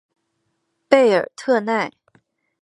[0.89, 1.93] 贝尔特奈。